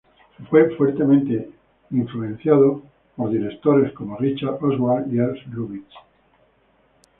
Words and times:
Fue 0.49 0.75
fuertemente 0.77 1.51
influenciado 1.91 2.81
por 3.15 3.29
directores 3.29 3.93
como 3.93 4.17
Richard 4.17 4.57
Oswald 4.59 5.13
y 5.13 5.19
Ernst 5.19 5.45
Lubitsch. 5.53 5.93